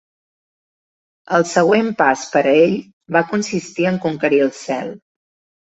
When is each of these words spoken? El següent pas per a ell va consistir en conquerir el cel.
El 1.39 1.45
següent 1.49 1.91
pas 1.99 2.25
per 2.37 2.43
a 2.45 2.55
ell 2.63 2.75
va 3.19 3.25
consistir 3.37 3.89
en 3.93 4.03
conquerir 4.09 4.43
el 4.51 4.53
cel. 4.65 4.93